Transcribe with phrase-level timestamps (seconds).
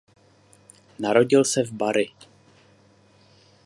[0.99, 2.07] Narodil se v Bari.